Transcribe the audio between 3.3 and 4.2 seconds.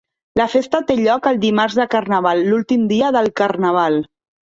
carnaval.